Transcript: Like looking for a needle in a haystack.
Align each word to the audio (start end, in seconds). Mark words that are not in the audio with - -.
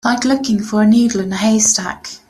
Like 0.03 0.25
looking 0.25 0.63
for 0.63 0.81
a 0.81 0.87
needle 0.87 1.21
in 1.21 1.31
a 1.31 1.35
haystack. 1.37 2.09